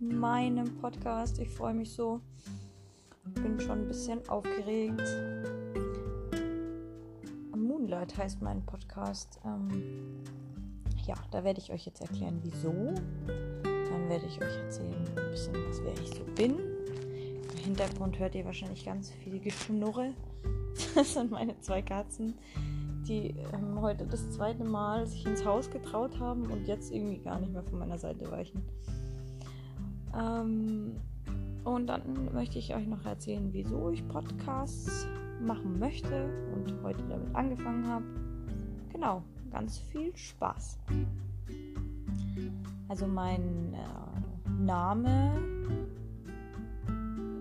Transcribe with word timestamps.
Meinem 0.00 0.76
Podcast. 0.76 1.38
Ich 1.38 1.48
freue 1.48 1.72
mich 1.72 1.92
so. 1.92 2.20
Bin 3.42 3.58
schon 3.58 3.80
ein 3.80 3.88
bisschen 3.88 4.28
aufgeregt. 4.28 5.02
Moonlight 7.56 8.16
heißt 8.16 8.42
mein 8.42 8.64
Podcast. 8.66 9.40
Ähm, 9.44 10.22
ja, 11.06 11.14
da 11.30 11.42
werde 11.44 11.60
ich 11.60 11.72
euch 11.72 11.86
jetzt 11.86 12.02
erklären, 12.02 12.40
wieso. 12.42 12.72
Dann 13.62 14.08
werde 14.08 14.26
ich 14.26 14.40
euch 14.42 14.56
erzählen, 14.56 14.94
ein 15.16 15.30
bisschen, 15.30 15.54
was 15.66 15.82
wer 15.82 15.94
ich 15.94 16.10
so 16.10 16.24
bin. 16.34 16.58
Im 17.52 17.64
Hintergrund 17.64 18.18
hört 18.18 18.34
ihr 18.34 18.44
wahrscheinlich 18.44 18.84
ganz 18.84 19.10
viel 19.10 19.40
Geschnurre. 19.40 20.12
Das 20.94 21.14
sind 21.14 21.30
meine 21.30 21.58
zwei 21.60 21.80
Katzen 21.80 22.34
die 23.08 23.34
ähm, 23.52 23.80
heute 23.80 24.06
das 24.06 24.30
zweite 24.32 24.64
Mal 24.64 25.06
sich 25.06 25.24
ins 25.26 25.44
Haus 25.44 25.70
getraut 25.70 26.18
haben 26.18 26.50
und 26.50 26.66
jetzt 26.66 26.92
irgendwie 26.92 27.18
gar 27.18 27.38
nicht 27.38 27.52
mehr 27.52 27.62
von 27.62 27.78
meiner 27.78 27.98
Seite 27.98 28.30
weichen. 28.30 28.62
Ähm, 30.16 30.96
und 31.64 31.88
dann 31.88 32.32
möchte 32.32 32.58
ich 32.58 32.74
euch 32.74 32.86
noch 32.86 33.04
erzählen, 33.04 33.48
wieso 33.52 33.90
ich 33.90 34.06
Podcasts 34.08 35.06
machen 35.40 35.78
möchte 35.78 36.28
und 36.54 36.72
heute 36.82 37.02
damit 37.08 37.34
angefangen 37.34 37.86
habe. 37.86 38.04
Genau, 38.92 39.22
ganz 39.50 39.78
viel 39.78 40.16
Spaß. 40.16 40.78
Also 42.88 43.06
mein 43.06 43.74
äh, 43.74 44.62
Name 44.62 45.32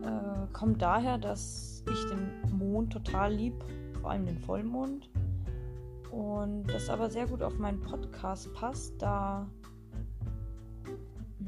äh, 0.04 0.54
kommt 0.54 0.82
daher, 0.82 1.18
dass 1.18 1.84
ich 1.90 2.06
den 2.10 2.58
Mond 2.58 2.92
total 2.94 3.34
lieb, 3.34 3.54
vor 4.02 4.12
allem 4.12 4.26
den 4.26 4.40
Vollmond. 4.40 5.10
Und 6.12 6.64
das 6.68 6.90
aber 6.90 7.10
sehr 7.10 7.28
gut 7.28 7.44
auf 7.44 7.58
meinen 7.58 7.80
Podcast 7.82 8.54
passt, 8.54 9.02
da, 9.02 9.48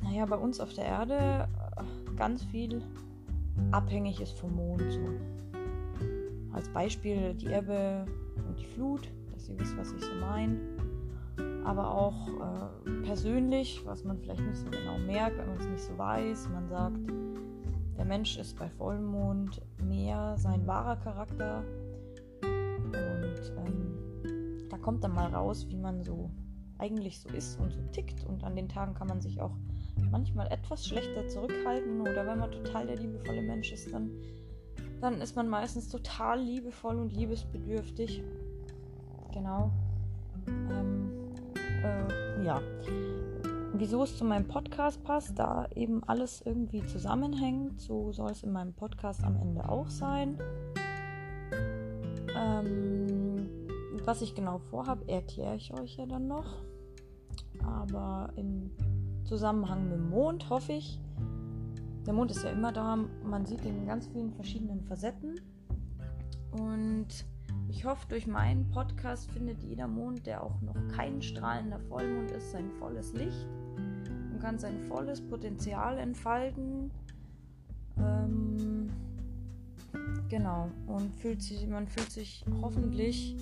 naja, 0.01 0.25
bei 0.25 0.37
uns 0.37 0.59
auf 0.59 0.73
der 0.73 0.85
Erde 0.85 1.47
äh, 1.77 2.15
ganz 2.15 2.43
viel 2.43 2.81
abhängig 3.71 4.21
ist 4.21 4.37
vom 4.37 4.55
Mond. 4.55 4.83
So. 4.89 4.99
Als 6.53 6.69
Beispiel 6.69 7.33
die 7.33 7.47
Ebbe 7.47 8.05
und 8.47 8.59
die 8.59 8.65
Flut, 8.65 9.09
dass 9.33 9.47
ihr 9.49 9.59
wisst, 9.59 9.77
was 9.77 9.91
ich 9.93 10.01
so 10.01 10.13
meine. 10.19 10.59
Aber 11.63 11.93
auch 11.93 12.27
äh, 12.27 12.91
persönlich, 13.03 13.81
was 13.85 14.03
man 14.03 14.17
vielleicht 14.17 14.41
nicht 14.41 14.57
so 14.57 14.69
genau 14.69 14.97
merkt, 14.99 15.37
wenn 15.37 15.47
man 15.47 15.57
es 15.57 15.67
nicht 15.67 15.83
so 15.83 15.97
weiß. 15.97 16.49
Man 16.49 16.67
sagt, 16.69 16.97
der 17.97 18.05
Mensch 18.05 18.37
ist 18.37 18.57
bei 18.57 18.69
Vollmond 18.69 19.61
mehr 19.83 20.35
sein 20.37 20.65
wahrer 20.65 20.95
Charakter. 20.97 21.63
Und 22.41 23.53
ähm, 23.57 24.67
da 24.69 24.77
kommt 24.77 25.03
dann 25.03 25.13
mal 25.13 25.27
raus, 25.27 25.67
wie 25.69 25.77
man 25.77 26.03
so 26.03 26.29
eigentlich 26.77 27.19
so 27.19 27.29
ist 27.29 27.59
und 27.59 27.71
so 27.71 27.81
tickt. 27.91 28.23
Und 28.25 28.43
an 28.43 28.55
den 28.55 28.69
Tagen 28.69 28.93
kann 28.93 29.07
man 29.07 29.21
sich 29.21 29.41
auch 29.41 29.55
manchmal 30.11 30.47
etwas 30.47 30.85
schlechter 30.85 31.27
zurückhalten. 31.27 32.01
Oder 32.01 32.25
wenn 32.25 32.39
man 32.39 32.51
total 32.51 32.87
der 32.87 32.97
liebevolle 32.97 33.41
Mensch 33.41 33.71
ist, 33.71 33.91
dann, 33.91 34.11
dann 35.01 35.21
ist 35.21 35.35
man 35.35 35.47
meistens 35.47 35.89
total 35.89 36.39
liebevoll 36.39 36.97
und 36.97 37.13
liebesbedürftig. 37.13 38.23
Genau. 39.33 39.71
Ähm, 40.47 41.11
äh, 41.83 42.43
ja. 42.45 42.61
Wieso 43.73 44.03
es 44.03 44.17
zu 44.17 44.25
meinem 44.25 44.47
Podcast 44.47 45.03
passt, 45.03 45.37
da 45.37 45.67
eben 45.75 46.03
alles 46.03 46.41
irgendwie 46.43 46.83
zusammenhängt, 46.83 47.79
so 47.79 48.11
soll 48.11 48.31
es 48.31 48.41
in 48.41 48.51
meinem 48.51 48.73
Podcast 48.73 49.23
am 49.23 49.35
Ende 49.35 49.69
auch 49.69 49.89
sein. 49.89 50.39
Ähm, 52.35 53.49
was 54.03 54.21
ich 54.21 54.33
genau 54.33 54.57
vorhabe, 54.57 55.07
erkläre 55.07 55.55
ich 55.57 55.73
euch 55.73 55.97
ja 55.97 56.05
dann 56.05 56.27
noch. 56.27 56.63
Aber 57.63 58.30
im 58.36 58.71
Zusammenhang 59.27 59.89
mit 59.89 59.98
dem 59.98 60.10
Mond 60.10 60.49
hoffe 60.49 60.71
ich, 60.73 60.99
der 62.05 62.14
Mond 62.14 62.32
ist 62.32 62.43
ja 62.43 62.52
immer 62.52 62.71
da, 62.71 62.95
man 62.95 63.45
sieht 63.45 63.65
ihn 63.65 63.80
in 63.80 63.86
ganz 63.86 64.08
vielen 64.08 64.32
verschiedenen 64.32 64.82
Facetten. 64.82 65.42
Und 66.52 67.08
ich 67.67 67.83
hoffe, 67.83 68.08
durch 68.08 68.26
meinen 68.26 68.70
Podcast 68.70 69.30
findet 69.32 69.61
jeder 69.61 69.87
Mond, 69.87 70.26
der 70.26 70.42
auch 70.42 70.61
noch 70.61 70.76
kein 70.95 71.21
strahlender 71.21 71.80
Vollmond 71.82 72.32
ist, 72.32 72.52
sein 72.52 72.71
volles 72.80 73.11
Licht 73.11 73.45
und 74.32 74.39
kann 74.39 74.58
sein 74.58 74.80
volles 74.87 75.20
Potenzial 75.20 75.98
entfalten. 75.98 76.89
Ähm, 77.98 78.89
genau. 80.30 80.71
Und 80.86 81.14
fühlt 81.16 81.42
sich, 81.42 81.67
man 81.67 81.87
fühlt 81.87 82.11
sich 82.11 82.45
hoffentlich 82.61 83.36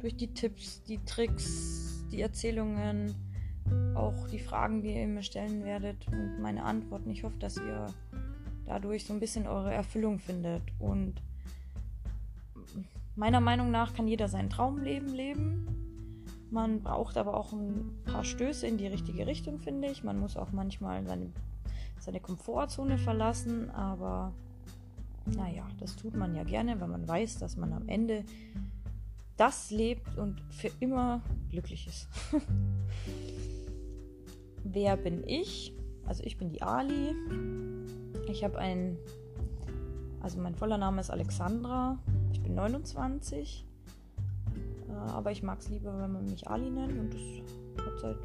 durch 0.00 0.16
die 0.16 0.32
Tipps, 0.32 0.82
die 0.84 1.04
Tricks, 1.04 2.06
die 2.10 2.22
Erzählungen, 2.22 3.14
auch 3.94 4.28
die 4.28 4.38
Fragen, 4.38 4.82
die 4.82 4.94
ihr 4.94 5.06
mir 5.06 5.22
stellen 5.22 5.64
werdet 5.64 6.06
und 6.08 6.40
meine 6.40 6.64
Antworten. 6.64 7.10
Ich 7.10 7.24
hoffe, 7.24 7.38
dass 7.38 7.56
ihr 7.56 7.86
dadurch 8.66 9.04
so 9.04 9.12
ein 9.12 9.20
bisschen 9.20 9.46
eure 9.46 9.72
Erfüllung 9.72 10.18
findet. 10.18 10.62
Und 10.78 11.14
meiner 13.14 13.40
Meinung 13.40 13.70
nach 13.70 13.94
kann 13.94 14.08
jeder 14.08 14.28
sein 14.28 14.50
Traumleben 14.50 15.08
leben. 15.08 15.66
Man 16.50 16.82
braucht 16.82 17.16
aber 17.16 17.36
auch 17.36 17.52
ein 17.52 17.90
paar 18.04 18.24
Stöße 18.24 18.66
in 18.66 18.78
die 18.78 18.86
richtige 18.86 19.26
Richtung, 19.26 19.58
finde 19.58 19.88
ich. 19.88 20.04
Man 20.04 20.18
muss 20.18 20.36
auch 20.36 20.52
manchmal 20.52 21.04
seine, 21.04 21.32
seine 21.98 22.20
Komfortzone 22.20 22.98
verlassen, 22.98 23.70
aber 23.70 24.32
naja, 25.26 25.66
das 25.80 25.96
tut 25.96 26.14
man 26.14 26.36
ja 26.36 26.44
gerne, 26.44 26.80
wenn 26.80 26.90
man 26.90 27.08
weiß, 27.08 27.38
dass 27.38 27.56
man 27.56 27.72
am 27.72 27.88
Ende 27.88 28.24
das 29.36 29.70
lebt 29.70 30.16
und 30.16 30.40
für 30.50 30.70
immer 30.80 31.20
glücklich 31.50 31.86
ist. 31.86 32.08
Wer 34.72 34.96
bin 34.96 35.22
ich? 35.26 35.72
Also 36.06 36.22
ich 36.24 36.36
bin 36.36 36.50
die 36.50 36.62
Ali. 36.62 37.14
Ich 38.28 38.42
habe 38.42 38.58
ein, 38.58 38.96
also 40.20 40.40
mein 40.40 40.54
voller 40.54 40.78
Name 40.78 41.00
ist 41.00 41.10
Alexandra. 41.10 41.98
Ich 42.32 42.42
bin 42.42 42.54
29. 42.54 43.64
Äh, 44.88 44.92
aber 44.92 45.30
ich 45.30 45.42
mag 45.42 45.60
es 45.60 45.68
lieber, 45.68 45.98
wenn 46.00 46.12
man 46.12 46.24
mich 46.24 46.48
Ali 46.48 46.70
nennt. 46.70 46.98
Und 46.98 47.14
das 47.14 47.86
hat 47.86 48.00
seit 48.00 48.16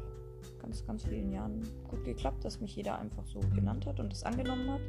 ganz, 0.60 0.84
ganz 0.86 1.04
vielen 1.04 1.32
Jahren 1.32 1.62
gut 1.88 2.04
geklappt, 2.04 2.44
dass 2.44 2.60
mich 2.60 2.74
jeder 2.74 2.98
einfach 2.98 3.24
so 3.26 3.40
genannt 3.54 3.86
hat 3.86 4.00
und 4.00 4.12
das 4.12 4.24
angenommen 4.24 4.70
hat. 4.70 4.80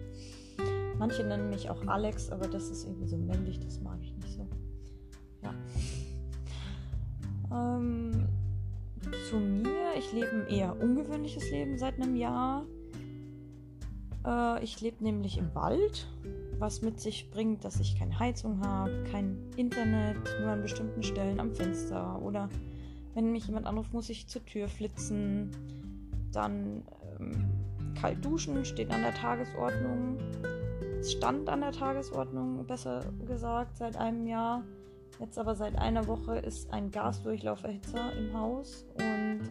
Manche 0.97 1.23
nennen 1.23 1.49
mich 1.49 1.69
auch 1.69 1.85
Alex, 1.87 2.29
aber 2.29 2.47
das 2.47 2.69
ist 2.69 2.85
irgendwie 2.85 3.07
so 3.07 3.17
männlich, 3.17 3.59
das 3.59 3.79
mag 3.81 3.97
ich 4.01 4.13
nicht 4.15 4.33
so. 4.33 4.47
Ja. 5.41 5.53
Ähm, 7.51 8.27
zu 9.29 9.37
mir, 9.37 9.93
ich 9.97 10.11
lebe 10.11 10.29
ein 10.29 10.47
eher 10.47 10.79
ungewöhnliches 10.79 11.49
Leben 11.51 11.77
seit 11.77 11.95
einem 11.95 12.15
Jahr. 12.15 12.65
Äh, 14.25 14.63
ich 14.63 14.81
lebe 14.81 15.03
nämlich 15.03 15.37
im 15.37 15.53
Wald, 15.55 16.07
was 16.59 16.81
mit 16.81 16.99
sich 16.99 17.29
bringt, 17.31 17.65
dass 17.65 17.79
ich 17.79 17.97
keine 17.97 18.17
Heizung 18.19 18.65
habe, 18.65 19.03
kein 19.11 19.37
Internet, 19.55 20.17
nur 20.39 20.49
an 20.49 20.61
bestimmten 20.61 21.03
Stellen 21.03 21.39
am 21.39 21.53
Fenster 21.53 22.21
oder 22.21 22.49
wenn 23.13 23.31
mich 23.31 23.45
jemand 23.47 23.67
anruft, 23.67 23.93
muss 23.93 24.09
ich 24.09 24.27
zur 24.27 24.43
Tür 24.45 24.67
flitzen. 24.67 25.51
Dann 26.31 26.83
ähm, 27.19 27.49
kalt 27.99 28.23
duschen 28.25 28.65
steht 28.65 28.91
an 28.91 29.03
der 29.03 29.13
Tagesordnung. 29.13 30.17
Es 30.99 31.11
stand 31.11 31.47
an 31.49 31.61
der 31.61 31.71
Tagesordnung, 31.71 32.65
besser 32.65 33.01
gesagt, 33.27 33.77
seit 33.77 33.97
einem 33.97 34.25
Jahr. 34.25 34.63
Jetzt 35.19 35.37
aber 35.37 35.55
seit 35.55 35.77
einer 35.77 36.07
Woche 36.07 36.39
ist 36.39 36.71
ein 36.71 36.91
Gasdurchlauferhitzer 36.91 38.13
im 38.13 38.33
Haus 38.33 38.85
und 38.95 39.41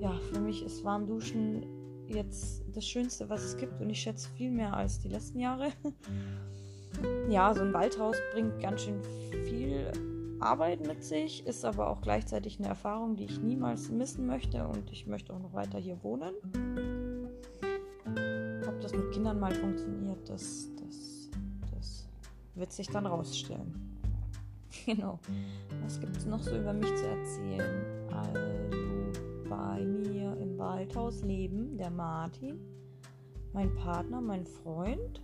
ja, 0.00 0.18
für 0.32 0.40
mich 0.40 0.64
ist 0.64 0.84
warm 0.84 1.06
duschen 1.06 1.66
jetzt 2.08 2.64
das 2.74 2.86
Schönste, 2.86 3.28
was 3.28 3.42
es 3.42 3.56
gibt 3.56 3.80
und 3.80 3.90
ich 3.90 4.00
schätze 4.00 4.28
viel 4.30 4.50
mehr 4.50 4.74
als 4.74 5.00
die 5.00 5.08
letzten 5.08 5.40
Jahre. 5.40 5.68
ja, 7.28 7.54
so 7.54 7.62
ein 7.62 7.72
Waldhaus 7.72 8.16
bringt 8.32 8.60
ganz 8.60 8.82
schön 8.82 9.02
viel 9.44 9.90
Arbeit 10.40 10.86
mit 10.86 11.02
sich, 11.02 11.46
ist 11.46 11.64
aber 11.64 11.88
auch 11.88 12.00
gleichzeitig 12.00 12.58
eine 12.58 12.68
Erfahrung, 12.68 13.16
die 13.16 13.24
ich 13.24 13.40
niemals 13.40 13.90
missen 13.90 14.26
möchte 14.26 14.66
und 14.66 14.90
ich 14.90 15.06
möchte 15.06 15.32
auch 15.32 15.40
noch 15.40 15.54
weiter 15.54 15.78
hier 15.78 16.02
wohnen. 16.02 16.34
Ob 18.66 18.80
das 18.80 18.92
mit 18.92 19.12
Kindern 19.12 19.40
mal 19.40 19.54
funktioniert, 19.54 20.28
das, 20.28 20.68
das, 20.76 21.30
das 21.72 22.08
wird 22.54 22.72
sich 22.72 22.88
dann 22.88 23.06
rausstellen. 23.06 23.93
Genau. 24.86 25.18
Was 25.82 26.00
gibt 26.00 26.16
es 26.16 26.26
noch 26.26 26.40
so 26.40 26.56
über 26.56 26.72
mich 26.72 26.94
zu 26.94 27.06
erzählen? 27.06 27.84
Also 28.10 28.40
bei 29.48 29.84
mir 29.84 30.36
im 30.38 30.58
Waldhaus 30.58 31.22
leben 31.22 31.76
der 31.76 31.90
Martin, 31.90 32.58
mein 33.52 33.74
Partner, 33.76 34.20
mein 34.20 34.46
Freund, 34.46 35.20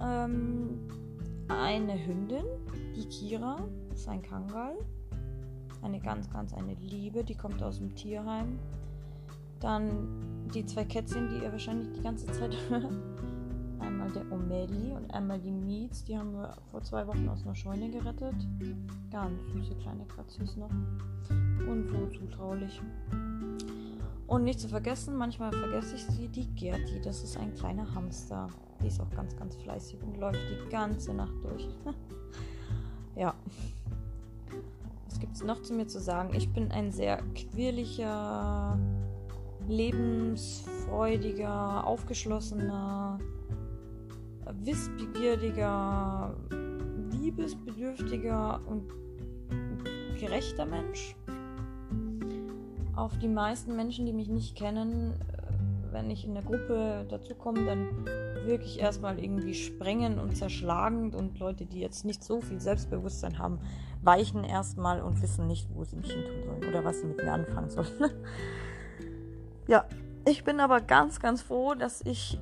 ähm, 0.00 0.80
eine 1.48 2.06
Hündin, 2.06 2.44
die 2.96 3.06
Kira, 3.08 3.56
ist 3.92 4.08
ein 4.08 4.22
Kangal. 4.22 4.76
Eine 5.82 6.00
ganz, 6.00 6.30
ganz 6.30 6.52
eine 6.52 6.74
Liebe, 6.74 7.24
die 7.24 7.34
kommt 7.34 7.62
aus 7.62 7.78
dem 7.78 7.94
Tierheim. 7.94 8.58
Dann 9.60 10.48
die 10.54 10.64
zwei 10.66 10.84
Kätzchen, 10.84 11.28
die 11.28 11.44
ihr 11.44 11.52
wahrscheinlich 11.52 11.90
die 11.92 12.02
ganze 12.02 12.26
Zeit 12.26 12.54
hört 12.68 12.92
der 14.14 14.24
O'Malley 14.26 14.94
und 14.94 15.12
einmal 15.12 15.38
die 15.38 15.50
Meats. 15.50 16.04
Die 16.04 16.16
haben 16.16 16.32
wir 16.32 16.56
vor 16.70 16.82
zwei 16.82 17.06
Wochen 17.06 17.28
aus 17.28 17.44
einer 17.44 17.54
Scheune 17.54 17.90
gerettet. 17.90 18.34
Ganz 19.10 19.42
süße 19.52 19.74
kleine 19.76 20.06
Kratzis 20.06 20.56
noch. 20.56 20.70
Und 21.66 21.88
so 21.88 22.06
zutraulich. 22.18 22.80
Und 24.26 24.44
nicht 24.44 24.60
zu 24.60 24.68
vergessen, 24.68 25.16
manchmal 25.16 25.52
vergesse 25.52 25.96
ich 25.96 26.04
sie, 26.04 26.28
die 26.28 26.46
Gerti. 26.54 27.00
Das 27.02 27.24
ist 27.24 27.36
ein 27.36 27.52
kleiner 27.54 27.92
Hamster. 27.94 28.46
Die 28.80 28.86
ist 28.86 29.00
auch 29.00 29.10
ganz, 29.10 29.36
ganz 29.36 29.56
fleißig 29.56 30.00
und 30.02 30.16
läuft 30.18 30.38
die 30.38 30.70
ganze 30.70 31.12
Nacht 31.12 31.34
durch. 31.42 31.68
ja. 33.16 33.34
Was 35.06 35.18
gibt 35.18 35.34
es 35.34 35.42
noch 35.42 35.60
zu 35.62 35.74
mir 35.74 35.88
zu 35.88 35.98
sagen? 36.00 36.32
Ich 36.34 36.52
bin 36.52 36.70
ein 36.70 36.92
sehr 36.92 37.20
quirliger, 37.34 38.78
lebensfreudiger, 39.68 41.84
aufgeschlossener, 41.84 43.18
wissbegieriger, 44.60 46.34
liebesbedürftiger 47.10 48.60
und 48.66 48.84
gerechter 50.18 50.66
Mensch 50.66 51.14
auf 53.00 53.16
die 53.18 53.28
meisten 53.28 53.74
Menschen, 53.76 54.04
die 54.04 54.12
mich 54.12 54.28
nicht 54.28 54.56
kennen, 54.56 55.12
äh, 55.12 55.92
wenn 55.92 56.10
ich 56.10 56.24
in 56.24 56.34
der 56.34 56.42
Gruppe 56.42 57.06
dazukomme, 57.08 57.64
dann 57.64 57.88
wirklich 58.44 58.78
erstmal 58.78 59.18
irgendwie 59.18 59.54
sprengen 59.54 60.18
und 60.18 60.36
zerschlagend 60.36 61.14
und 61.14 61.38
Leute, 61.38 61.66
die 61.66 61.80
jetzt 61.80 62.04
nicht 62.04 62.22
so 62.22 62.40
viel 62.40 62.60
Selbstbewusstsein 62.60 63.38
haben, 63.38 63.58
weichen 64.02 64.44
erstmal 64.44 65.02
und 65.02 65.20
wissen 65.22 65.46
nicht, 65.46 65.68
wo 65.74 65.84
sie 65.84 65.96
mich 65.96 66.12
hin 66.12 66.24
tun 66.24 66.42
sollen 66.44 66.70
oder 66.70 66.84
was 66.84 67.00
sie 67.00 67.06
mit 67.06 67.16
mir 67.18 67.32
anfangen 67.32 67.70
sollen. 67.70 67.88
ja, 69.66 69.84
ich 70.26 70.44
bin 70.44 70.60
aber 70.60 70.80
ganz, 70.80 71.20
ganz 71.20 71.42
froh, 71.42 71.74
dass 71.74 72.02
ich 72.02 72.38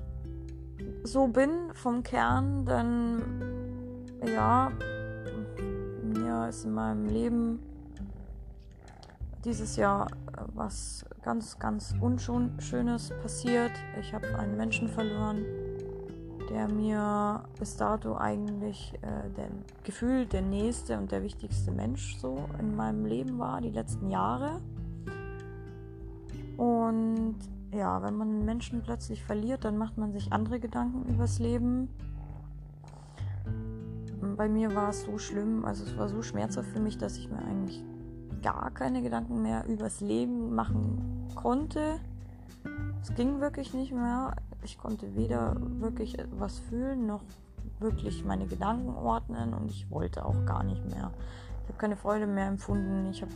so 1.05 1.27
bin 1.27 1.73
vom 1.75 2.03
Kern, 2.03 2.65
denn 2.67 3.23
ja, 4.27 4.71
mir 6.03 6.49
ist 6.49 6.65
in 6.65 6.73
meinem 6.73 7.07
Leben 7.07 7.61
dieses 9.45 9.77
Jahr 9.77 10.07
äh, 10.07 10.43
was 10.55 11.05
ganz, 11.23 11.59
ganz 11.59 11.95
Unschönes 12.01 13.13
passiert. 13.23 13.73
Ich 14.01 14.13
habe 14.13 14.27
einen 14.39 14.57
Menschen 14.57 14.89
verloren, 14.89 15.45
der 16.51 16.69
mir 16.69 17.45
bis 17.59 17.77
dato 17.77 18.17
eigentlich 18.17 18.95
äh, 19.03 19.31
der 19.37 19.49
Gefühl 19.85 20.27
der 20.27 20.43
nächste 20.43 20.99
und 20.99 21.13
der 21.13 21.23
wichtigste 21.23 21.71
Mensch 21.71 22.17
so 22.19 22.49
in 22.59 22.75
meinem 22.77 23.05
Leben 23.05 23.39
war, 23.39 23.61
die 23.61 23.71
letzten 23.71 24.11
Jahre. 24.11 24.61
Und 26.57 27.37
ja, 27.73 28.03
wenn 28.03 28.17
man 28.17 28.29
einen 28.29 28.45
Menschen 28.45 28.83
plötzlich 28.83 29.25
verliert, 29.25 29.65
dann 29.65 29.77
macht 29.77 29.99
man 29.99 30.13
sich 30.13 30.33
andere 30.33 30.61
Gedanken 30.61 31.09
übers 31.09 31.39
Leben. 31.39 31.89
Bei 34.37 34.49
mir 34.49 34.75
war 34.75 34.91
es 34.91 35.05
so 35.05 35.19
schlimm, 35.19 35.65
also 35.65 35.85
es 35.85 35.97
war 35.97 36.09
so 36.09 36.23
schmerzhaft 36.23 36.69
für 36.71 36.81
mich, 36.81 36.99
dass 36.99 37.17
ich 37.17 37.31
mir 37.31 37.39
eigentlich 37.39 37.85
gar 38.43 38.71
keine 38.71 39.03
Gedanken 39.03 39.43
mehr 39.43 39.67
übers 39.67 40.01
Leben 40.01 40.55
machen 40.55 41.29
konnte. 41.35 42.01
Es 43.03 43.15
ging 43.15 43.41
wirklich 43.41 43.75
nicht 43.75 43.93
mehr. 43.93 44.35
Ich 44.65 44.79
konnte 44.79 45.15
weder 45.15 45.57
wirklich 45.81 46.17
was 46.33 46.59
fühlen 46.59 47.07
noch 47.07 47.23
wirklich 47.81 48.25
meine 48.25 48.47
Gedanken 48.47 48.95
ordnen 48.97 49.55
und 49.55 49.71
ich 49.71 49.91
wollte 49.91 50.25
auch 50.25 50.45
gar 50.45 50.65
nicht 50.65 50.85
mehr. 50.85 51.13
Ich 51.63 51.69
habe 51.69 51.79
keine 51.79 51.97
Freude 51.97 52.27
mehr 52.27 52.49
empfunden. 52.49 53.07
Ich 53.11 53.23
habe 53.23 53.33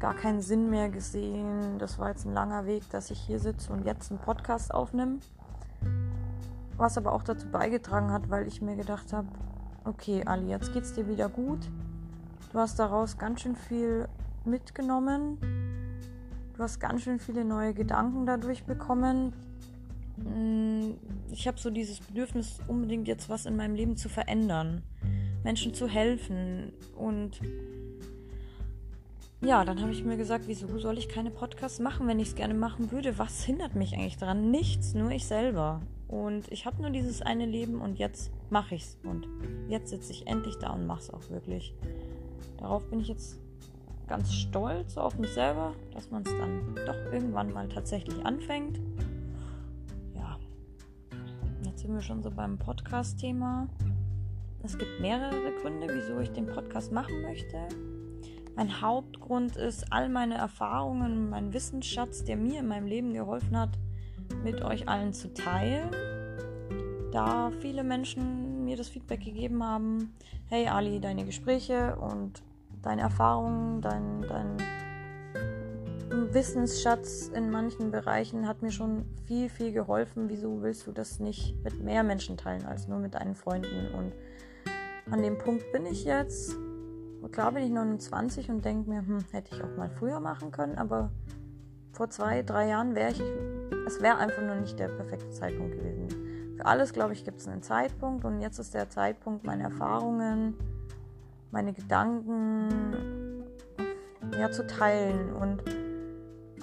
gar 0.00 0.14
keinen 0.14 0.40
Sinn 0.40 0.70
mehr 0.70 0.88
gesehen. 0.88 1.78
Das 1.78 1.98
war 1.98 2.08
jetzt 2.08 2.24
ein 2.24 2.32
langer 2.32 2.66
Weg, 2.66 2.88
dass 2.90 3.10
ich 3.10 3.20
hier 3.20 3.38
sitze 3.38 3.72
und 3.72 3.84
jetzt 3.84 4.10
einen 4.10 4.18
Podcast 4.18 4.72
aufnehme. 4.74 5.18
Was 6.76 6.96
aber 6.96 7.12
auch 7.12 7.22
dazu 7.22 7.46
beigetragen 7.46 8.10
hat, 8.10 8.30
weil 8.30 8.48
ich 8.48 8.62
mir 8.62 8.74
gedacht 8.74 9.12
habe, 9.12 9.28
okay, 9.84 10.22
Ali, 10.24 10.48
jetzt 10.48 10.72
geht's 10.72 10.94
dir 10.94 11.06
wieder 11.06 11.28
gut. 11.28 11.70
Du 12.52 12.58
hast 12.58 12.78
daraus 12.78 13.18
ganz 13.18 13.42
schön 13.42 13.54
viel 13.54 14.08
mitgenommen. 14.44 15.38
Du 16.56 16.62
hast 16.62 16.80
ganz 16.80 17.02
schön 17.02 17.18
viele 17.18 17.44
neue 17.44 17.74
Gedanken 17.74 18.24
dadurch 18.24 18.64
bekommen. 18.64 19.34
Mm, 20.16 20.92
ich 21.30 21.46
habe 21.46 21.58
so 21.58 21.70
dieses 21.70 22.00
Bedürfnis, 22.00 22.58
unbedingt 22.66 23.06
jetzt 23.06 23.28
was 23.28 23.46
in 23.46 23.56
meinem 23.56 23.74
Leben 23.74 23.96
zu 23.96 24.08
verändern, 24.08 24.82
Menschen 25.44 25.74
zu 25.74 25.86
helfen. 25.86 26.72
Und 26.96 27.40
ja, 29.42 29.64
dann 29.64 29.80
habe 29.80 29.90
ich 29.90 30.04
mir 30.04 30.18
gesagt, 30.18 30.48
wieso 30.48 30.78
soll 30.78 30.98
ich 30.98 31.08
keine 31.08 31.30
Podcasts 31.30 31.80
machen, 31.80 32.06
wenn 32.06 32.20
ich 32.20 32.28
es 32.28 32.34
gerne 32.34 32.52
machen 32.52 32.92
würde? 32.92 33.18
Was 33.18 33.42
hindert 33.42 33.74
mich 33.74 33.94
eigentlich 33.94 34.18
daran? 34.18 34.50
Nichts, 34.50 34.92
nur 34.92 35.10
ich 35.10 35.26
selber. 35.26 35.80
Und 36.08 36.50
ich 36.52 36.66
habe 36.66 36.82
nur 36.82 36.90
dieses 36.90 37.22
eine 37.22 37.46
Leben 37.46 37.80
und 37.80 37.98
jetzt 37.98 38.30
mache 38.50 38.74
ich 38.74 38.82
es. 38.82 38.98
Und 39.02 39.26
jetzt 39.68 39.90
sitze 39.90 40.12
ich 40.12 40.26
endlich 40.26 40.56
da 40.58 40.70
und 40.70 40.86
mache 40.86 41.00
es 41.00 41.10
auch 41.10 41.30
wirklich. 41.30 41.72
Darauf 42.58 42.84
bin 42.90 43.00
ich 43.00 43.08
jetzt 43.08 43.38
ganz 44.06 44.34
stolz 44.34 44.98
auf 44.98 45.16
mich 45.18 45.30
selber, 45.30 45.72
dass 45.94 46.10
man 46.10 46.22
es 46.22 46.36
dann 46.36 46.74
doch 46.84 47.12
irgendwann 47.12 47.52
mal 47.52 47.68
tatsächlich 47.68 48.26
anfängt. 48.26 48.78
Ja, 50.14 50.36
jetzt 51.64 51.80
sind 51.80 51.94
wir 51.94 52.02
schon 52.02 52.22
so 52.22 52.30
beim 52.30 52.58
Podcast-Thema. 52.58 53.68
Es 54.62 54.76
gibt 54.76 55.00
mehrere 55.00 55.52
Gründe, 55.62 55.86
wieso 55.88 56.18
ich 56.18 56.30
den 56.32 56.46
Podcast 56.46 56.92
machen 56.92 57.22
möchte. 57.22 57.68
Mein 58.56 58.80
Hauptgrund 58.80 59.56
ist, 59.56 59.92
all 59.92 60.08
meine 60.08 60.34
Erfahrungen, 60.34 61.30
mein 61.30 61.52
Wissensschatz, 61.52 62.24
der 62.24 62.36
mir 62.36 62.60
in 62.60 62.68
meinem 62.68 62.86
Leben 62.86 63.14
geholfen 63.14 63.58
hat, 63.58 63.78
mit 64.44 64.62
euch 64.62 64.88
allen 64.88 65.12
zu 65.12 65.32
teilen. 65.32 65.90
Da 67.12 67.50
viele 67.60 67.82
Menschen 67.82 68.64
mir 68.64 68.76
das 68.76 68.88
Feedback 68.88 69.20
gegeben 69.20 69.64
haben, 69.64 70.14
hey 70.46 70.68
Ali, 70.68 71.00
deine 71.00 71.24
Gespräche 71.24 71.96
und 71.96 72.42
deine 72.82 73.02
Erfahrungen, 73.02 73.80
dein, 73.80 74.22
dein 74.22 74.56
Wissensschatz 76.32 77.28
in 77.28 77.50
manchen 77.50 77.90
Bereichen 77.90 78.46
hat 78.46 78.62
mir 78.62 78.70
schon 78.70 79.04
viel, 79.26 79.48
viel 79.48 79.72
geholfen. 79.72 80.28
Wieso 80.28 80.62
willst 80.62 80.86
du 80.86 80.92
das 80.92 81.18
nicht 81.18 81.56
mit 81.64 81.82
mehr 81.82 82.02
Menschen 82.02 82.36
teilen 82.36 82.64
als 82.64 82.88
nur 82.88 82.98
mit 82.98 83.14
deinen 83.14 83.34
Freunden? 83.34 83.92
Und 83.94 84.12
an 85.10 85.22
dem 85.22 85.38
Punkt 85.38 85.72
bin 85.72 85.86
ich 85.86 86.04
jetzt. 86.04 86.56
Klar 87.28 87.52
bin 87.52 87.62
ich 87.62 87.70
29 87.70 88.50
und 88.50 88.64
denke 88.64 88.90
mir, 88.90 88.98
hm, 88.98 89.24
hätte 89.30 89.54
ich 89.54 89.62
auch 89.62 89.76
mal 89.76 89.88
früher 89.88 90.20
machen 90.20 90.50
können, 90.50 90.76
aber 90.78 91.10
vor 91.92 92.10
zwei, 92.10 92.42
drei 92.42 92.68
Jahren 92.68 92.94
wäre 92.94 93.12
ich, 93.12 93.22
es 93.86 94.00
wäre 94.00 94.16
einfach 94.16 94.42
nur 94.42 94.56
nicht 94.56 94.78
der 94.78 94.88
perfekte 94.88 95.30
Zeitpunkt 95.30 95.76
gewesen. 95.76 96.56
Für 96.56 96.66
alles, 96.66 96.92
glaube 96.92 97.12
ich, 97.12 97.24
gibt 97.24 97.40
es 97.40 97.48
einen 97.48 97.62
Zeitpunkt 97.62 98.24
und 98.24 98.40
jetzt 98.40 98.58
ist 98.58 98.74
der 98.74 98.88
Zeitpunkt, 98.90 99.44
meine 99.44 99.64
Erfahrungen, 99.64 100.54
meine 101.50 101.72
Gedanken 101.72 103.44
ja, 104.38 104.50
zu 104.50 104.66
teilen 104.66 105.32
und 105.32 105.62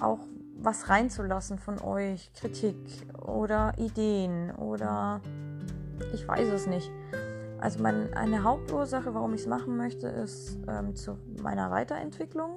auch 0.00 0.20
was 0.56 0.88
reinzulassen 0.88 1.58
von 1.58 1.80
euch, 1.80 2.32
Kritik 2.32 2.76
oder 3.20 3.72
Ideen 3.78 4.50
oder 4.52 5.20
ich 6.12 6.26
weiß 6.26 6.48
es 6.48 6.66
nicht. 6.66 6.90
Also 7.60 7.82
mein, 7.82 8.14
eine 8.14 8.44
Hauptursache, 8.44 9.14
warum 9.14 9.34
ich 9.34 9.42
es 9.42 9.46
machen 9.46 9.76
möchte, 9.76 10.06
ist 10.06 10.58
ähm, 10.68 10.94
zu 10.94 11.18
meiner 11.42 11.70
Weiterentwicklung, 11.70 12.56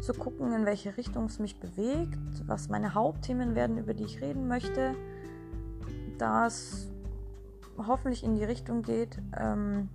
zu 0.00 0.14
gucken, 0.14 0.52
in 0.52 0.64
welche 0.64 0.96
Richtung 0.96 1.26
es 1.26 1.38
mich 1.38 1.60
bewegt, 1.60 2.18
was 2.46 2.70
meine 2.70 2.94
Hauptthemen 2.94 3.54
werden, 3.54 3.76
über 3.76 3.92
die 3.92 4.04
ich 4.04 4.22
reden 4.22 4.48
möchte, 4.48 4.94
da 6.16 6.46
es 6.46 6.90
hoffentlich 7.76 8.24
in 8.24 8.34
die 8.34 8.44
Richtung 8.44 8.82
geht, 8.82 9.18
ähm, 9.36 9.90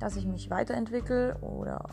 dass 0.00 0.16
ich 0.16 0.26
mich 0.26 0.50
weiterentwickle 0.50 1.36
oder 1.40 1.90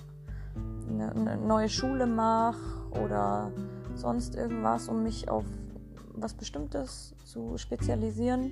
eine, 0.89 1.12
eine 1.12 1.38
neue 1.38 1.69
Schule 1.69 2.07
mache 2.07 2.89
oder 3.03 3.51
sonst 3.93 4.36
irgendwas, 4.36 4.88
um 4.88 5.03
mich 5.03 5.29
auf 5.29 5.46
was 6.13 6.34
Bestimmtes 6.34 7.13
zu 7.25 7.57
spezialisieren 7.57 8.51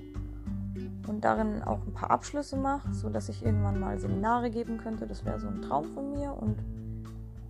und 1.07 1.23
darin 1.23 1.61
auch 1.63 1.79
ein 1.85 1.93
paar 1.93 2.11
Abschlüsse 2.11 2.57
mache, 2.57 2.93
sodass 2.93 3.29
ich 3.29 3.43
irgendwann 3.45 3.79
mal 3.79 3.99
Seminare 3.99 4.49
geben 4.49 4.77
könnte. 4.77 5.07
Das 5.07 5.25
wäre 5.25 5.39
so 5.39 5.47
ein 5.47 5.61
Traum 5.61 5.85
von 5.93 6.11
mir 6.11 6.33
und 6.33 6.57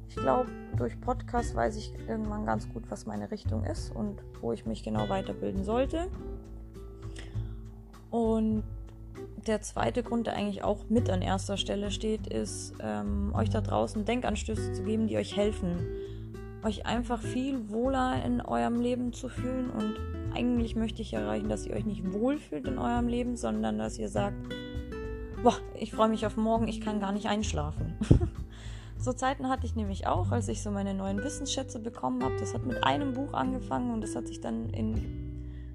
ich 0.08 0.16
glaube, 0.16 0.50
durch 0.78 1.00
Podcast 1.02 1.56
weiß 1.56 1.76
ich 1.78 1.94
irgendwann 2.08 2.46
ganz 2.46 2.70
gut, 2.72 2.84
was 2.90 3.06
meine 3.06 3.32
Richtung 3.32 3.64
ist 3.66 3.94
und 3.94 4.22
wo 4.40 4.54
ich 4.54 4.66
mich 4.66 4.84
genau 4.84 5.10
weiterbilden 5.10 5.64
sollte. 5.64 6.08
Und 8.12 8.64
der 9.48 9.62
zweite 9.62 10.04
Grund, 10.04 10.28
der 10.28 10.36
eigentlich 10.36 10.64
auch 10.64 10.90
mit 10.90 11.10
an 11.10 11.22
erster 11.22 11.58
Stelle 11.58 11.92
steht, 11.92 12.28
ist, 12.28 12.74
ähm, 12.80 13.34
euch 13.36 13.50
da 13.50 13.62
draußen 13.62 14.06
Denkanstöße 14.06 14.74
zu 14.74 14.84
geben, 14.84 15.08
die 15.08 15.18
euch 15.18 15.36
helfen, 15.36 15.86
euch 16.64 16.86
einfach 16.86 17.22
viel 17.22 17.70
wohler 17.70 18.24
in 18.24 18.42
eurem 18.42 18.80
Leben 18.80 19.14
zu 19.14 19.30
fühlen. 19.30 19.70
Und 19.70 19.96
eigentlich 20.36 20.76
möchte 20.76 21.02
ich 21.02 21.14
erreichen, 21.14 21.50
dass 21.50 21.66
ihr 21.66 21.74
euch 21.74 21.86
nicht 21.86 22.14
wohlfühlt 22.14 22.68
in 22.68 22.78
eurem 22.78 23.08
Leben, 23.08 23.38
sondern 23.38 23.78
dass 23.78 23.98
ihr 23.98 24.10
sagt, 24.10 24.36
boah, 25.42 25.56
ich 25.80 25.92
freue 25.92 26.10
mich 26.10 26.26
auf 26.26 26.38
morgen, 26.38 26.68
ich 26.68 26.82
kann 26.82 27.00
gar 27.00 27.12
nicht 27.12 27.28
einschlafen. 27.28 27.94
so 28.98 29.14
Zeiten 29.14 29.50
hatte 29.50 29.66
ich 29.66 29.76
nämlich 29.76 30.08
auch, 30.08 30.32
als 30.32 30.48
ich 30.48 30.62
so 30.62 30.72
meine 30.72 30.94
neuen 30.94 31.24
Wissensschätze 31.24 31.80
bekommen 31.80 32.24
habe. 32.24 32.36
Das 32.38 32.54
hat 32.54 32.66
mit 32.66 32.84
einem 32.84 33.14
Buch 33.14 33.34
angefangen 33.34 33.92
und 33.92 34.02
das 34.02 34.16
hat 34.16 34.28
sich 34.28 34.42
dann 34.42 34.70
in 34.70 35.26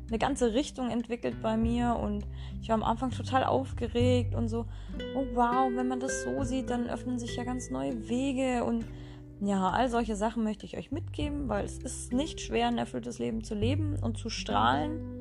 eine 0.09 0.19
ganze 0.19 0.55
Richtung 0.55 0.91
entwickelt 0.91 1.41
bei 1.41 1.57
mir 1.57 1.97
und 2.03 2.27
ich 2.61 2.69
war 2.69 2.75
am 2.75 2.83
Anfang 2.83 3.11
total 3.11 3.45
aufgeregt 3.45 4.35
und 4.35 4.49
so, 4.49 4.67
oh 5.15 5.25
wow, 5.35 5.71
wenn 5.75 5.87
man 5.87 6.01
das 6.01 6.25
so 6.25 6.43
sieht, 6.43 6.69
dann 6.69 6.89
öffnen 6.89 7.19
sich 7.19 7.37
ja 7.37 7.45
ganz 7.45 7.71
neue 7.71 8.09
Wege 8.09 8.65
und 8.65 8.85
Ja, 9.43 9.71
all 9.71 9.89
solche 9.89 10.17
Sachen 10.17 10.45
möchte 10.45 10.67
ich 10.67 10.77
euch 10.77 10.93
mitgeben, 10.93 11.49
weil 11.49 11.65
es 11.65 11.79
ist 11.79 12.13
nicht 12.13 12.41
schwer, 12.41 12.69
ein 12.69 12.77
erfülltes 12.77 13.19
Leben 13.19 13.43
zu 13.43 13.55
leben 13.55 13.99
und 14.01 14.19
zu 14.19 14.29
strahlen 14.29 15.21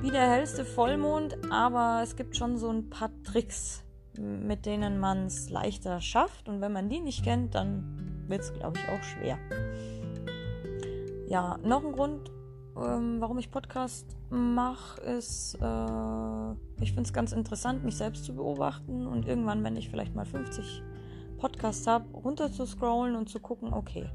wie 0.00 0.10
der 0.10 0.30
hellste 0.30 0.64
Vollmond, 0.64 1.36
aber 1.50 2.00
es 2.02 2.16
gibt 2.16 2.36
schon 2.36 2.58
so 2.58 2.70
ein 2.70 2.90
paar 2.90 3.10
Tricks, 3.24 3.82
mit 4.18 4.64
denen 4.66 4.98
man 4.98 5.26
es 5.26 5.50
leichter 5.50 6.00
schafft. 6.00 6.48
Und 6.48 6.60
wenn 6.60 6.72
man 6.72 6.88
die 6.88 7.00
nicht 7.00 7.24
kennt, 7.24 7.54
dann 7.54 8.24
wird 8.28 8.42
es, 8.42 8.52
glaube 8.52 8.78
ich, 8.78 8.88
auch 8.88 9.02
schwer. 9.02 9.38
Ja, 11.28 11.58
noch 11.64 11.84
ein 11.84 11.92
Grund, 11.92 12.30
ähm, 12.76 13.16
warum 13.20 13.38
ich 13.38 13.50
Podcast 13.50 14.16
mache, 14.30 15.00
ist, 15.00 15.56
äh, 15.60 16.52
ich 16.82 16.90
finde 16.92 17.02
es 17.02 17.12
ganz 17.12 17.32
interessant, 17.32 17.82
mich 17.84 17.96
selbst 17.96 18.24
zu 18.24 18.34
beobachten 18.34 19.06
und 19.06 19.26
irgendwann, 19.26 19.64
wenn 19.64 19.76
ich 19.76 19.88
vielleicht 19.88 20.14
mal 20.14 20.26
50 20.26 20.82
Zu 22.52 22.66
scrollen 22.66 23.16
und 23.16 23.28
zu 23.28 23.40
gucken, 23.40 23.72
okay, 23.72 24.08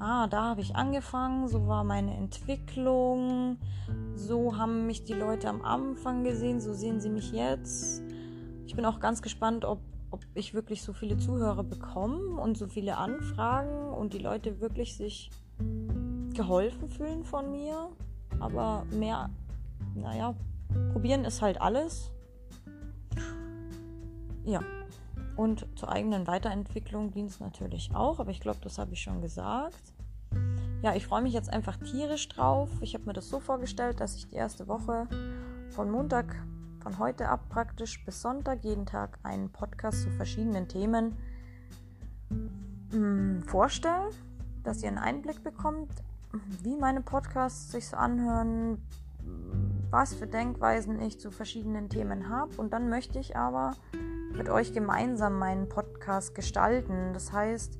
ah, 0.00 0.26
da 0.26 0.44
habe 0.44 0.62
ich 0.62 0.74
angefangen, 0.74 1.46
so 1.48 1.68
war 1.68 1.84
meine 1.84 2.16
Entwicklung, 2.16 3.58
so 4.14 4.56
haben 4.56 4.86
mich 4.86 5.04
die 5.04 5.12
Leute 5.12 5.48
am 5.48 5.62
Anfang 5.62 6.24
gesehen, 6.24 6.60
so 6.60 6.72
sehen 6.72 7.00
sie 7.00 7.10
mich 7.10 7.32
jetzt. 7.32 8.02
Ich 8.66 8.74
bin 8.74 8.84
auch 8.84 8.98
ganz 8.98 9.22
gespannt, 9.22 9.64
ob, 9.64 9.80
ob 10.10 10.24
ich 10.34 10.54
wirklich 10.54 10.82
so 10.82 10.92
viele 10.92 11.18
Zuhörer 11.18 11.64
bekomme 11.64 12.40
und 12.40 12.56
so 12.56 12.66
viele 12.66 12.96
Anfragen 12.96 13.92
und 13.92 14.14
die 14.14 14.18
Leute 14.18 14.60
wirklich 14.60 14.96
sich 14.96 15.30
geholfen 16.34 16.88
fühlen 16.88 17.24
von 17.24 17.50
mir. 17.50 17.90
Aber 18.38 18.86
mehr, 18.90 19.28
naja, 19.94 20.34
probieren 20.92 21.24
ist 21.24 21.42
halt 21.42 21.60
alles. 21.60 22.10
Ja. 24.44 24.60
Und 25.36 25.66
zur 25.76 25.90
eigenen 25.90 26.26
Weiterentwicklung 26.26 27.12
dient 27.12 27.30
es 27.30 27.40
natürlich 27.40 27.94
auch, 27.94 28.20
aber 28.20 28.30
ich 28.30 28.40
glaube, 28.40 28.60
das 28.62 28.78
habe 28.78 28.92
ich 28.92 29.00
schon 29.00 29.20
gesagt. 29.20 29.94
Ja, 30.82 30.94
ich 30.94 31.06
freue 31.06 31.22
mich 31.22 31.34
jetzt 31.34 31.52
einfach 31.52 31.76
tierisch 31.76 32.28
drauf. 32.28 32.70
Ich 32.80 32.94
habe 32.94 33.04
mir 33.04 33.12
das 33.12 33.28
so 33.28 33.40
vorgestellt, 33.40 34.00
dass 34.00 34.16
ich 34.16 34.28
die 34.28 34.36
erste 34.36 34.66
Woche 34.68 35.06
von 35.70 35.90
Montag, 35.90 36.34
von 36.82 36.98
heute 36.98 37.28
ab 37.28 37.48
praktisch 37.50 38.02
bis 38.04 38.22
Sonntag 38.22 38.64
jeden 38.64 38.86
Tag 38.86 39.18
einen 39.22 39.50
Podcast 39.50 40.02
zu 40.02 40.10
verschiedenen 40.10 40.68
Themen 40.68 41.16
mh, 42.92 42.98
mm, 42.98 43.42
vorstelle, 43.42 44.10
dass 44.62 44.82
ihr 44.82 44.88
einen 44.88 44.98
Einblick 44.98 45.42
bekommt, 45.42 45.90
wie 46.62 46.76
meine 46.76 47.02
Podcasts 47.02 47.70
sich 47.72 47.88
so 47.88 47.96
anhören, 47.96 48.82
was 49.90 50.14
für 50.14 50.26
Denkweisen 50.26 51.00
ich 51.00 51.20
zu 51.20 51.30
verschiedenen 51.30 51.88
Themen 51.88 52.28
habe. 52.28 52.56
Und 52.56 52.72
dann 52.72 52.88
möchte 52.88 53.18
ich 53.18 53.36
aber 53.36 53.72
mit 54.36 54.48
euch 54.48 54.72
gemeinsam 54.72 55.38
meinen 55.38 55.68
Podcast 55.68 56.34
gestalten. 56.34 57.12
Das 57.12 57.32
heißt, 57.32 57.78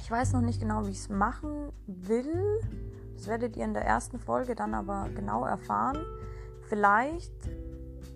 ich 0.00 0.10
weiß 0.10 0.32
noch 0.32 0.40
nicht 0.40 0.60
genau, 0.60 0.86
wie 0.86 0.90
ich 0.90 0.98
es 0.98 1.08
machen 1.08 1.72
will. 1.86 2.60
Das 3.14 3.26
werdet 3.26 3.56
ihr 3.56 3.64
in 3.64 3.74
der 3.74 3.84
ersten 3.84 4.18
Folge 4.18 4.54
dann 4.54 4.74
aber 4.74 5.08
genau 5.14 5.44
erfahren. 5.44 5.98
Vielleicht 6.68 7.32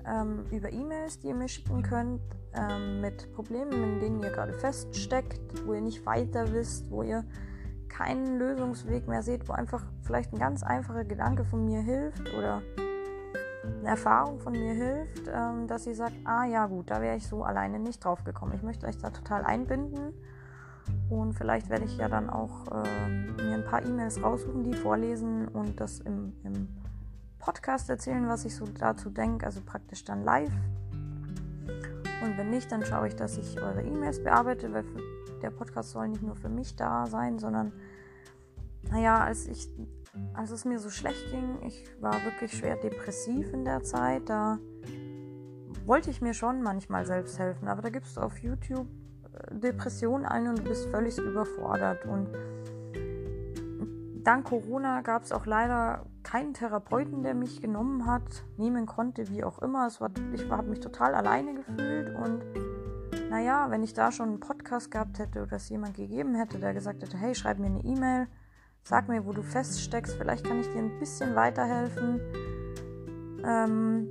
ähm, 0.07 0.45
über 0.51 0.73
E-Mails, 0.73 1.19
die 1.19 1.29
ihr 1.29 1.35
mir 1.35 1.49
schicken 1.49 1.83
könnt, 1.83 2.23
ähm, 2.55 3.01
mit 3.01 3.33
Problemen, 3.35 3.73
in 3.73 4.01
denen 4.01 4.23
ihr 4.23 4.31
gerade 4.31 4.53
feststeckt, 4.53 5.67
wo 5.67 5.75
ihr 5.75 5.81
nicht 5.81 6.07
weiter 6.07 6.53
wisst, 6.53 6.91
wo 6.91 7.03
ihr 7.03 7.25
keinen 7.89 8.39
Lösungsweg 8.39 9.09
mehr 9.09 9.23
seht, 9.23 9.49
wo 9.49 9.53
einfach 9.53 9.85
vielleicht 10.03 10.33
ein 10.33 10.39
ganz 10.39 10.63
einfacher 10.63 11.05
Gedanke 11.05 11.45
von 11.45 11.65
mir 11.65 11.81
hilft 11.81 12.33
oder 12.35 12.63
Erfahrung 13.87 14.39
von 14.41 14.53
mir 14.53 14.75
hilft, 14.75 15.29
ähm, 15.33 15.67
dass 15.67 15.85
sie 15.85 15.95
sagt, 15.95 16.15
ah 16.25 16.45
ja 16.45 16.67
gut, 16.67 16.91
da 16.91 17.01
wäre 17.01 17.17
ich 17.17 17.27
so 17.27 17.45
alleine 17.45 17.79
nicht 17.79 18.05
drauf 18.05 18.25
gekommen. 18.25 18.53
Ich 18.55 18.63
möchte 18.63 18.87
euch 18.87 18.99
da 18.99 19.11
total 19.11 19.45
einbinden 19.45 20.13
und 21.09 21.35
vielleicht 21.35 21.69
werde 21.69 21.85
ich 21.85 21.97
ja 21.97 22.09
dann 22.09 22.29
auch 22.31 22.67
ähm, 22.73 23.37
mir 23.37 23.55
ein 23.55 23.65
paar 23.65 23.85
E-Mails 23.85 24.23
raussuchen, 24.23 24.65
die 24.65 24.75
vorlesen 24.75 25.49
und 25.49 25.81
das 25.81 26.01
im, 26.01 26.35
im 26.45 26.69
Podcast 27.39 27.89
erzählen, 27.89 28.29
was 28.29 28.45
ich 28.45 28.55
so 28.55 28.67
dazu 28.67 29.11
denke, 29.11 29.47
also 29.47 29.61
praktisch 29.65 30.05
dann 30.05 30.25
live. 30.25 30.53
Und 32.23 32.37
wenn 32.37 32.51
nicht, 32.51 32.73
dann 32.73 32.85
schaue 32.85 33.09
ich, 33.09 33.15
dass 33.15 33.39
ich 33.39 33.61
eure 33.61 33.83
E-Mails 33.83 34.23
bearbeite, 34.23 34.73
weil 34.73 34.85
der 35.43 35.51
Podcast 35.51 35.91
soll 35.91 36.09
nicht 36.09 36.23
nur 36.23 36.35
für 36.35 36.49
mich 36.49 36.75
da 36.75 37.07
sein, 37.07 37.39
sondern 37.39 37.73
naja, 38.91 39.19
als 39.23 39.47
ich 39.47 39.69
als 40.35 40.51
es 40.51 40.65
mir 40.65 40.79
so 40.79 40.91
schlecht 40.91 41.31
ging, 41.31 41.59
ich 41.67 41.85
war 42.01 42.15
wirklich 42.25 42.53
schwer 42.53 42.77
depressiv 42.77 43.53
in 43.53 43.65
der 43.65 43.83
Zeit, 43.83 44.29
da 44.29 44.59
wollte 45.87 46.11
ich 46.11 46.21
mir 46.21 46.35
schon 46.35 46.63
manchmal 46.63 47.07
selbst 47.07 47.39
helfen, 47.39 47.69
aber 47.69 47.83
da 47.83 47.91
gibst 47.91 48.17
du 48.17 48.21
auf 48.21 48.39
YouTube 48.39 48.89
äh, 49.33 49.55
Depressionen 49.55 50.27
ein 50.27 50.49
und 50.49 50.59
du 50.59 50.65
bist 50.65 50.89
völlig 50.91 51.17
überfordert. 51.19 52.05
Und 52.05 52.29
dank 54.25 54.47
Corona 54.47 55.01
gab 55.03 55.23
es 55.23 55.33
auch 55.33 55.47
leider 55.47 56.07
keinen 56.23 56.55
Therapeuten, 56.55 57.23
der 57.23 57.35
mich 57.35 57.61
genommen 57.61 58.07
hat, 58.07 58.45
nehmen 58.57 58.87
konnte, 58.87 59.29
wie 59.29 59.45
auch 59.45 59.61
immer. 59.61 59.87
Es 59.87 60.01
war, 60.01 60.11
ich 60.35 60.49
habe 60.51 60.69
mich 60.69 60.81
total 60.81 61.15
alleine 61.15 61.55
gefühlt 61.55 62.15
und 62.17 62.43
naja, 63.31 63.71
wenn 63.71 63.83
ich 63.83 63.95
da 63.95 64.13
schon 64.13 64.29
einen 64.29 64.41
Podcast 64.41 64.91
gehabt 64.91 65.19
hätte 65.19 65.43
oder 65.43 65.57
es 65.57 65.69
jemand 65.69 65.95
gegeben 65.95 66.35
hätte, 66.35 66.59
der 66.59 66.75
gesagt 66.75 67.03
hätte, 67.03 67.17
hey, 67.17 67.35
schreib 67.35 67.59
mir 67.59 67.67
eine 67.67 67.85
E-Mail, 67.85 68.29
Sag 68.89 69.09
mir, 69.09 69.27
wo 69.27 69.33
du 69.33 69.43
feststeckst. 69.43 70.15
Vielleicht 70.15 70.45
kann 70.45 70.61
ich 70.61 70.69
dir 70.69 70.79
ein 70.79 71.01
bisschen 71.01 71.35
weiterhelfen. 71.35 72.21
Ähm, 73.45 74.07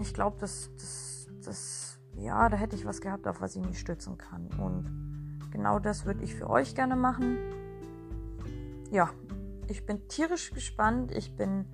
ich 0.00 0.12
glaube, 0.12 0.38
das, 0.40 0.70
das, 0.76 1.28
das, 1.44 2.00
ja, 2.16 2.48
da 2.48 2.56
hätte 2.56 2.74
ich 2.74 2.84
was 2.84 3.00
gehabt, 3.00 3.28
auf 3.28 3.40
was 3.40 3.54
ich 3.54 3.64
mich 3.64 3.78
stützen 3.78 4.18
kann. 4.18 4.48
Und 4.58 5.48
genau 5.52 5.78
das 5.78 6.04
würde 6.04 6.24
ich 6.24 6.34
für 6.34 6.50
euch 6.50 6.74
gerne 6.74 6.96
machen. 6.96 7.38
Ja, 8.90 9.10
ich 9.68 9.86
bin 9.86 10.08
tierisch 10.08 10.50
gespannt. 10.50 11.12
Ich 11.12 11.36
bin 11.36 11.66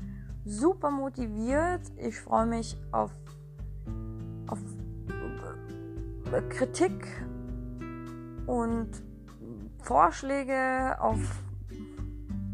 super 0.44 0.90
motiviert. 0.90 1.80
Ich 1.96 2.20
freue 2.20 2.44
mich 2.44 2.76
auf, 2.92 3.10
auf 4.48 4.60
Kritik 6.50 7.06
und 8.46 8.90
Vorschläge, 9.82 11.00
auf 11.00 11.47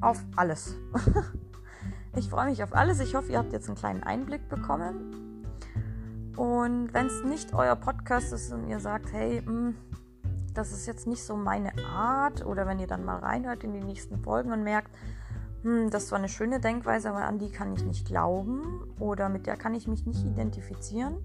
auf 0.05 0.23
alles. 0.37 0.77
ich 2.17 2.29
freue 2.29 2.47
mich 2.51 2.63
auf 2.63 2.75
alles. 2.75 3.01
Ich 3.01 3.15
hoffe, 3.15 3.33
ihr 3.33 3.39
habt 3.39 3.53
jetzt 3.53 3.69
einen 3.69 3.77
kleinen 3.77 4.03
Einblick 4.03 4.49
bekommen. 4.49 5.45
Und 6.37 6.93
wenn 6.93 7.07
es 7.07 7.23
nicht 7.25 7.55
euer 7.55 7.77
Podcast 7.77 8.33
ist 8.33 8.53
und 8.53 8.69
ihr 8.69 8.81
sagt, 8.81 9.13
hey, 9.13 9.41
mh, 9.41 9.51
hm, 9.51 9.75
das 10.53 10.73
ist 10.73 10.87
jetzt 10.87 11.07
nicht 11.07 11.23
so 11.23 11.37
meine 11.37 11.73
Art, 11.85 12.47
oder 12.47 12.67
wenn 12.67 12.79
ihr 12.79 12.87
dann 12.87 13.05
mal 13.05 13.19
reinhört 13.19 13.65
in 13.65 13.73
die 13.73 13.81
nächsten 13.81 14.19
Folgen 14.19 14.53
und 14.53 14.63
merkt, 14.63 14.91
hm, 15.63 15.91
das 15.91 16.09
zwar 16.09 16.19
eine 16.19 16.29
schöne 16.29 16.61
Denkweise, 16.61 17.09
aber 17.09 17.25
an 17.25 17.39
die 17.39 17.51
kann 17.51 17.73
ich 17.73 17.85
nicht 17.85 18.07
glauben 18.07 18.83
oder 19.01 19.29
mit 19.29 19.47
der 19.47 19.57
kann 19.57 19.75
ich 19.75 19.89
mich 19.89 20.07
nicht 20.07 20.25
identifizieren, 20.25 21.17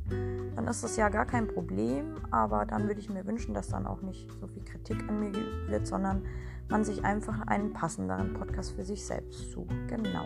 dann 0.56 0.66
ist 0.68 0.84
das 0.84 0.96
ja 0.96 1.10
gar 1.10 1.26
kein 1.26 1.48
Problem. 1.48 2.16
Aber 2.32 2.66
dann 2.66 2.88
würde 2.88 3.02
ich 3.02 3.10
mir 3.10 3.26
wünschen, 3.26 3.54
dass 3.54 3.68
dann 3.68 3.86
auch 3.86 4.02
nicht 4.02 4.30
so 4.40 4.48
viel 4.48 4.64
Kritik 4.64 4.98
an 5.10 5.20
mir 5.20 5.34
wird, 5.68 5.86
sondern 5.86 6.24
man 6.70 6.84
sich 6.84 7.04
einfach 7.04 7.42
einen 7.48 7.74
passenderen 7.74 8.34
Podcast 8.34 8.72
für 8.72 8.84
sich 8.84 9.06
selbst 9.06 9.52
sucht. 9.52 9.74
Genau. 9.88 10.26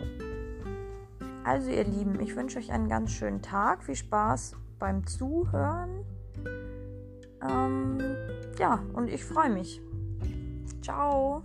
Also 1.44 1.70
ihr 1.72 1.84
Lieben, 1.84 2.20
ich 2.20 2.36
wünsche 2.36 2.60
euch 2.60 2.72
einen 2.72 2.88
ganz 2.88 3.12
schönen 3.12 3.42
Tag. 3.42 3.84
Viel 3.84 3.96
Spaß 3.96 4.56
beim 4.80 5.06
Zuhören. 5.06 6.06
Ähm, 7.42 8.00
ja, 8.58 8.84
und 8.94 9.10
ich 9.10 9.24
freue 9.24 9.50
mich. 9.50 9.82
Ciao. 10.82 11.44